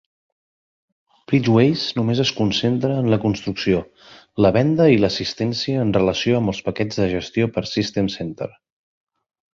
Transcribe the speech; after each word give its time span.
BridgeWays 1.31 1.83
només 1.99 2.21
es 2.23 2.31
concentra 2.39 2.95
en 3.03 3.11
la 3.15 3.19
construcció, 3.27 3.83
la 4.47 4.53
venda 4.57 4.87
i 4.95 4.97
l"assistència 5.01 5.85
en 5.85 5.93
relació 5.99 6.39
amb 6.41 6.67
paquets 6.71 7.03
de 7.03 7.09
gestió 7.17 7.53
per 7.59 7.67
a 7.69 7.73
System 7.77 8.11
Centre. 8.19 8.51